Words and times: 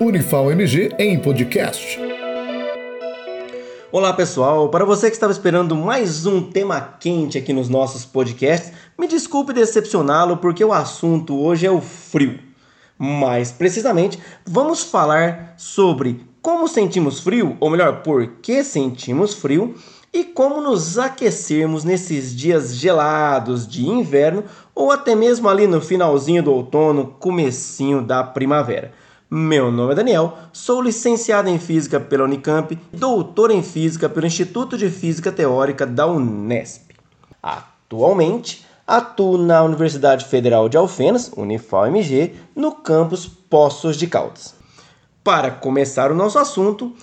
Unifal 0.00 0.52
MG 0.52 0.94
em 0.96 1.18
podcast. 1.18 1.98
Olá 3.90 4.12
pessoal, 4.12 4.68
para 4.68 4.84
você 4.84 5.08
que 5.10 5.16
estava 5.16 5.32
esperando 5.32 5.74
mais 5.74 6.24
um 6.24 6.40
tema 6.40 6.80
quente 7.00 7.36
aqui 7.36 7.52
nos 7.52 7.68
nossos 7.68 8.04
podcasts, 8.04 8.72
me 8.96 9.08
desculpe 9.08 9.52
decepcioná-lo 9.52 10.36
porque 10.36 10.64
o 10.64 10.72
assunto 10.72 11.36
hoje 11.36 11.66
é 11.66 11.70
o 11.70 11.80
frio. 11.80 12.38
Mais 12.96 13.50
precisamente, 13.50 14.20
vamos 14.46 14.84
falar 14.84 15.54
sobre 15.56 16.24
como 16.40 16.68
sentimos 16.68 17.18
frio, 17.18 17.56
ou 17.58 17.68
melhor, 17.68 18.02
por 18.02 18.24
que 18.40 18.62
sentimos 18.62 19.34
frio 19.34 19.74
e 20.14 20.22
como 20.22 20.60
nos 20.60 20.96
aquecermos 20.96 21.82
nesses 21.82 22.36
dias 22.36 22.76
gelados 22.76 23.66
de 23.66 23.84
inverno 23.84 24.44
ou 24.72 24.92
até 24.92 25.16
mesmo 25.16 25.48
ali 25.48 25.66
no 25.66 25.80
finalzinho 25.80 26.42
do 26.42 26.52
outono, 26.52 27.16
comecinho 27.18 28.00
da 28.00 28.22
primavera. 28.22 28.92
Meu 29.30 29.70
nome 29.70 29.92
é 29.92 29.94
Daniel, 29.94 30.38
sou 30.54 30.80
licenciado 30.80 31.50
em 31.50 31.58
Física 31.58 32.00
pela 32.00 32.24
Unicamp, 32.24 32.78
doutor 32.90 33.50
em 33.50 33.62
Física 33.62 34.08
pelo 34.08 34.26
Instituto 34.26 34.78
de 34.78 34.88
Física 34.88 35.30
Teórica 35.30 35.86
da 35.86 36.06
Unesp. 36.06 36.92
Atualmente, 37.42 38.64
atuo 38.86 39.36
na 39.36 39.62
Universidade 39.62 40.24
Federal 40.24 40.66
de 40.66 40.78
Alfenas, 40.78 41.30
Unifal-MG, 41.36 42.36
no 42.56 42.72
campus 42.72 43.26
Poços 43.26 43.98
de 43.98 44.06
Caldas. 44.06 44.54
Para 45.22 45.50
começar 45.50 46.10
o 46.10 46.14
nosso 46.14 46.38
assunto, 46.38 46.94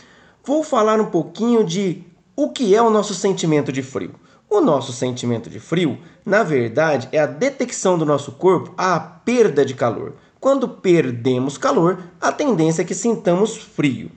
vou 0.44 0.64
falar 0.64 1.00
um 1.00 1.12
pouquinho 1.12 1.64
de 1.64 2.04
o 2.36 2.50
que 2.50 2.74
é 2.74 2.82
o 2.82 2.90
nosso 2.90 3.14
sentimento 3.14 3.72
de 3.72 3.84
frio. 3.84 4.16
O 4.50 4.62
nosso 4.62 4.92
sentimento 4.92 5.48
de 5.48 5.60
frio, 5.60 6.00
na 6.26 6.42
verdade, 6.42 7.08
é 7.12 7.20
a 7.20 7.28
detecção 7.28 8.00
do 8.00 8.06
nosso 8.06 8.32
corpo 8.32 8.74
à 8.76 9.00
perda 9.00 9.64
de 9.64 9.76
calor 9.76 10.14
quando 10.46 10.70
perdemos 10.70 11.58
calor, 11.58 12.04
a 12.22 12.32
tendência 12.32 12.84
é 12.84 12.86
que 12.86 12.94
sintamos 12.94 13.58
frio. 13.58 14.12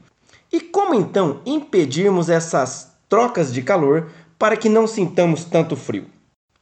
E 0.53 0.61
como 0.61 0.95
então 0.95 1.41
impedirmos 1.47 2.29
essas 2.29 2.93
trocas 3.09 3.51
de 3.51 3.63
calor 3.63 4.11
para 4.39 4.55
que 4.55 4.69
não 4.69 4.87
sintamos 4.87 5.45
tanto 5.45 5.75
frio? 5.75 6.05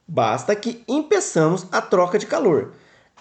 Basta 0.06 0.54
que 0.54 0.84
impeçamos 0.86 1.66
a 1.72 1.82
troca 1.82 2.16
de 2.16 2.26
calor. 2.26 2.74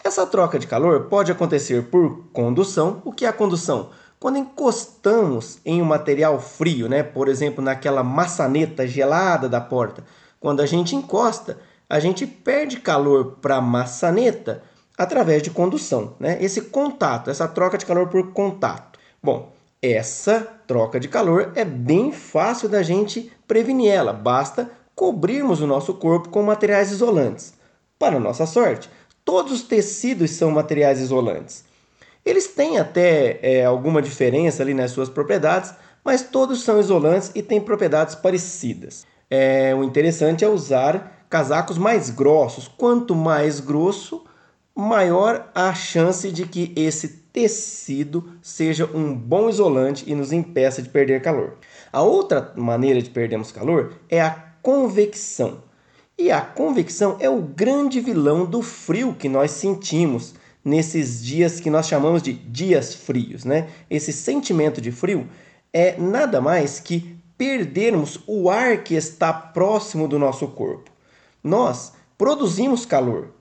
Essa 0.03 0.23
troca 0.27 0.59
de 0.59 0.67
calor 0.67 1.05
pode 1.05 1.31
acontecer 1.31 1.85
por 1.85 2.27
condução. 2.31 3.01
O 3.03 3.11
que 3.11 3.25
é 3.25 3.27
a 3.27 3.33
condução? 3.33 3.89
Quando 4.19 4.37
encostamos 4.37 5.57
em 5.65 5.81
um 5.81 5.85
material 5.85 6.39
frio, 6.39 6.87
né? 6.87 7.01
por 7.01 7.27
exemplo, 7.27 7.63
naquela 7.63 8.03
maçaneta 8.03 8.87
gelada 8.87 9.49
da 9.49 9.59
porta, 9.59 10.03
quando 10.39 10.61
a 10.61 10.67
gente 10.67 10.95
encosta, 10.95 11.57
a 11.89 11.99
gente 11.99 12.27
perde 12.27 12.79
calor 12.79 13.37
para 13.41 13.55
a 13.55 13.61
maçaneta 13.61 14.61
através 14.97 15.41
de 15.41 15.49
condução, 15.49 16.15
né? 16.19 16.37
Esse 16.41 16.61
contato, 16.61 17.29
essa 17.29 17.47
troca 17.47 17.77
de 17.77 17.85
calor 17.85 18.07
por 18.07 18.31
contato. 18.31 18.97
Bom, 19.21 19.51
essa 19.81 20.39
troca 20.65 20.99
de 20.99 21.07
calor 21.07 21.51
é 21.55 21.65
bem 21.65 22.11
fácil 22.11 22.69
da 22.69 22.81
gente 22.81 23.31
prevenir 23.47 23.91
ela, 23.91 24.13
basta 24.13 24.69
cobrirmos 24.95 25.61
o 25.61 25.67
nosso 25.67 25.93
corpo 25.95 26.29
com 26.29 26.41
materiais 26.41 26.91
isolantes. 26.91 27.53
Para 27.99 28.19
nossa 28.19 28.45
sorte, 28.45 28.89
todos 29.23 29.51
os 29.51 29.63
tecidos 29.63 30.31
são 30.31 30.51
materiais 30.51 30.99
isolantes. 30.99 31.65
Eles 32.25 32.47
têm 32.47 32.79
até 32.79 33.39
é, 33.41 33.65
alguma 33.65 34.01
diferença 34.01 34.63
ali 34.63 34.73
nas 34.73 34.91
suas 34.91 35.09
propriedades, 35.09 35.73
mas 36.03 36.23
todos 36.23 36.63
são 36.63 36.79
isolantes 36.79 37.31
e 37.35 37.43
têm 37.43 37.61
propriedades 37.61 38.15
parecidas. 38.15 39.05
É, 39.29 39.75
o 39.75 39.83
interessante 39.83 40.43
é 40.43 40.47
usar 40.47 41.25
casacos 41.29 41.77
mais 41.77 42.09
grossos. 42.09 42.67
Quanto 42.67 43.13
mais 43.15 43.59
grosso, 43.59 44.23
maior 44.75 45.49
a 45.55 45.73
chance 45.73 46.29
de 46.31 46.45
que 46.45 46.73
esse 46.75 47.07
tecido 47.31 48.29
seja 48.41 48.85
um 48.93 49.15
bom 49.15 49.49
isolante 49.49 50.03
e 50.05 50.13
nos 50.13 50.33
impeça 50.33 50.81
de 50.81 50.89
perder 50.89 51.21
calor. 51.21 51.57
A 51.91 52.01
outra 52.01 52.53
maneira 52.57 53.01
de 53.01 53.09
perdermos 53.09 53.51
calor 53.51 53.93
é 54.09 54.21
a 54.21 54.31
convecção. 54.61 55.63
E 56.17 56.31
a 56.31 56.41
convecção 56.41 57.17
é 57.19 57.29
o 57.29 57.41
grande 57.41 57.99
vilão 57.99 58.45
do 58.45 58.61
frio 58.61 59.13
que 59.13 59.29
nós 59.29 59.51
sentimos 59.51 60.33
nesses 60.63 61.23
dias 61.23 61.59
que 61.59 61.69
nós 61.69 61.87
chamamos 61.87 62.23
de 62.23 62.33
dias 62.33 62.95
frios, 62.95 63.45
né? 63.45 63.69
Esse 63.89 64.11
sentimento 64.11 64.81
de 64.81 64.91
frio 64.91 65.27
é 65.71 65.95
nada 65.97 66.41
mais 66.41 66.79
que 66.79 67.17
perdermos 67.37 68.19
o 68.25 68.49
ar 68.49 68.83
que 68.83 68.95
está 68.95 69.31
próximo 69.31 70.07
do 70.07 70.17
nosso 70.17 70.47
corpo. 70.47 70.89
Nós 71.43 71.93
produzimos 72.17 72.85
calor, 72.85 73.34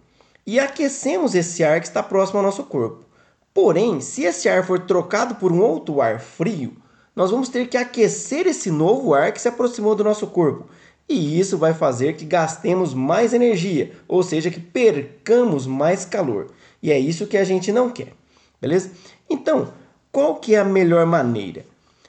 e 0.46 0.60
aquecemos 0.60 1.34
esse 1.34 1.64
ar 1.64 1.80
que 1.80 1.86
está 1.86 2.02
próximo 2.02 2.38
ao 2.38 2.44
nosso 2.44 2.64
corpo. 2.64 3.04
Porém, 3.52 4.00
se 4.00 4.24
esse 4.24 4.48
ar 4.48 4.66
for 4.66 4.80
trocado 4.80 5.36
por 5.36 5.52
um 5.52 5.60
outro 5.60 6.00
ar 6.00 6.20
frio, 6.20 6.76
nós 7.14 7.30
vamos 7.30 7.48
ter 7.48 7.68
que 7.68 7.76
aquecer 7.76 8.46
esse 8.46 8.70
novo 8.70 9.14
ar 9.14 9.32
que 9.32 9.40
se 9.40 9.48
aproximou 9.48 9.94
do 9.94 10.02
nosso 10.02 10.26
corpo. 10.26 10.66
E 11.08 11.38
isso 11.38 11.56
vai 11.56 11.72
fazer 11.72 12.16
que 12.16 12.24
gastemos 12.24 12.92
mais 12.92 13.32
energia, 13.32 13.92
ou 14.08 14.22
seja, 14.22 14.50
que 14.50 14.58
percamos 14.58 15.66
mais 15.66 16.04
calor. 16.04 16.48
E 16.82 16.90
é 16.90 16.98
isso 16.98 17.26
que 17.26 17.36
a 17.36 17.44
gente 17.44 17.70
não 17.70 17.90
quer. 17.90 18.12
Beleza? 18.60 18.90
Então, 19.30 19.72
qual 20.10 20.36
que 20.36 20.54
é 20.54 20.58
a 20.58 20.64
melhor 20.64 21.06
maneira? 21.06 21.64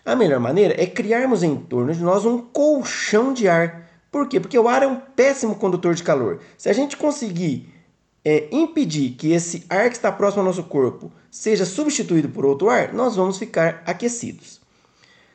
A 0.05 0.15
melhor 0.15 0.39
maneira 0.39 0.81
é 0.81 0.85
criarmos 0.85 1.43
em 1.43 1.55
torno 1.55 1.93
de 1.93 2.01
nós 2.01 2.25
um 2.25 2.39
colchão 2.39 3.33
de 3.33 3.47
ar. 3.47 3.89
Por 4.11 4.27
quê? 4.27 4.39
Porque 4.39 4.57
o 4.57 4.67
ar 4.67 4.81
é 4.81 4.87
um 4.87 4.95
péssimo 4.95 5.55
condutor 5.55 5.93
de 5.93 6.03
calor. 6.03 6.39
Se 6.57 6.69
a 6.69 6.73
gente 6.73 6.95
conseguir 6.95 7.74
é, 8.25 8.47
impedir 8.51 9.11
que 9.11 9.31
esse 9.31 9.63
ar 9.69 9.87
que 9.89 9.95
está 9.95 10.11
próximo 10.11 10.41
ao 10.41 10.47
nosso 10.47 10.63
corpo 10.63 11.11
seja 11.29 11.63
substituído 11.63 12.27
por 12.27 12.43
outro 12.43 12.69
ar, 12.69 12.91
nós 12.91 13.15
vamos 13.15 13.37
ficar 13.37 13.83
aquecidos. 13.85 14.59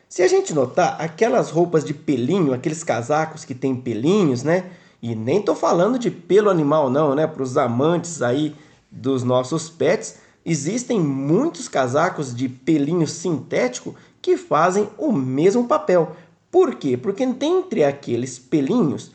Se 0.08 0.22
a 0.22 0.26
gente 0.26 0.52
notar 0.52 1.00
aquelas 1.00 1.50
roupas 1.50 1.84
de 1.84 1.94
pelinho, 1.94 2.52
aqueles 2.52 2.82
casacos 2.82 3.44
que 3.44 3.54
tem 3.54 3.76
pelinhos, 3.76 4.42
né? 4.42 4.72
E 5.00 5.14
nem 5.14 5.38
estou 5.38 5.54
falando 5.54 6.00
de 6.00 6.10
pelo 6.10 6.50
animal 6.50 6.90
não, 6.90 7.14
né? 7.14 7.28
Para 7.28 7.44
os 7.44 7.56
amantes 7.56 8.20
aí 8.20 8.56
dos 8.90 9.22
nossos 9.22 9.70
pets, 9.70 10.16
existem 10.44 10.98
muitos 10.98 11.68
casacos 11.68 12.34
de 12.34 12.48
pelinho 12.48 13.06
sintético 13.06 13.94
que 14.20 14.36
fazem 14.36 14.88
o 14.98 15.12
mesmo 15.12 15.68
papel. 15.68 16.16
Por 16.50 16.74
quê? 16.74 16.96
Porque 16.96 17.24
dentre 17.24 17.84
aqueles 17.84 18.36
pelinhos 18.36 19.12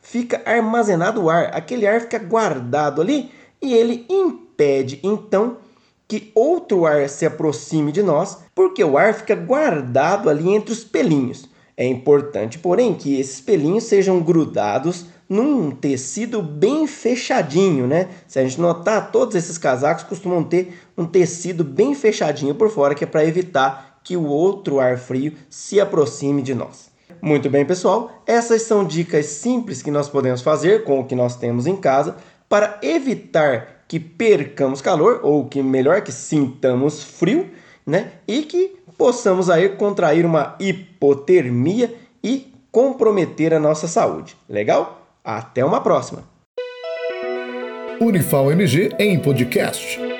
fica 0.00 0.42
armazenado 0.44 1.22
o 1.22 1.30
ar, 1.30 1.50
aquele 1.54 1.86
ar 1.86 2.00
fica 2.00 2.18
guardado 2.18 3.00
ali 3.00 3.30
e 3.60 3.74
ele 3.74 4.06
impede 4.08 5.00
então 5.02 5.58
que 6.06 6.32
outro 6.34 6.86
ar 6.86 7.08
se 7.08 7.26
aproxime 7.26 7.92
de 7.92 8.02
nós, 8.02 8.38
porque 8.54 8.82
o 8.82 8.96
ar 8.96 9.12
fica 9.12 9.34
guardado 9.34 10.30
ali 10.30 10.48
entre 10.48 10.72
os 10.72 10.82
pelinhos. 10.82 11.46
É 11.76 11.86
importante, 11.86 12.58
porém, 12.58 12.94
que 12.94 13.20
esses 13.20 13.40
pelinhos 13.40 13.84
sejam 13.84 14.18
grudados 14.20 15.06
num 15.28 15.70
tecido 15.70 16.42
bem 16.42 16.86
fechadinho, 16.86 17.86
né? 17.86 18.08
Se 18.26 18.38
a 18.38 18.42
gente 18.42 18.60
notar, 18.60 19.12
todos 19.12 19.34
esses 19.36 19.58
casacos 19.58 20.02
costumam 20.02 20.42
ter 20.42 20.80
um 20.96 21.04
tecido 21.04 21.62
bem 21.62 21.94
fechadinho 21.94 22.54
por 22.54 22.70
fora, 22.70 22.94
que 22.94 23.04
é 23.04 23.06
para 23.06 23.24
evitar 23.24 24.00
que 24.02 24.16
o 24.16 24.24
outro 24.24 24.80
ar 24.80 24.96
frio 24.96 25.34
se 25.50 25.78
aproxime 25.78 26.40
de 26.40 26.54
nós. 26.54 26.87
Muito 27.20 27.50
bem, 27.50 27.64
pessoal, 27.64 28.22
essas 28.26 28.62
são 28.62 28.84
dicas 28.84 29.26
simples 29.26 29.82
que 29.82 29.90
nós 29.90 30.08
podemos 30.08 30.40
fazer 30.40 30.84
com 30.84 31.00
o 31.00 31.04
que 31.04 31.14
nós 31.14 31.36
temos 31.36 31.66
em 31.66 31.76
casa 31.76 32.16
para 32.48 32.78
evitar 32.82 33.84
que 33.88 33.98
percamos 33.98 34.80
calor 34.80 35.20
ou 35.22 35.46
que 35.46 35.62
melhor 35.62 36.02
que 36.02 36.12
sintamos 36.12 37.02
frio, 37.02 37.48
né? 37.86 38.12
E 38.26 38.42
que 38.42 38.76
possamos 38.96 39.48
aí 39.48 39.68
contrair 39.70 40.26
uma 40.26 40.56
hipotermia 40.60 41.94
e 42.22 42.52
comprometer 42.70 43.54
a 43.54 43.60
nossa 43.60 43.88
saúde. 43.88 44.36
Legal? 44.48 45.06
Até 45.24 45.64
uma 45.64 45.80
próxima. 45.80 46.22
Unifal 48.00 48.52
MG 48.52 48.94
em 48.98 49.18
podcast. 49.18 50.17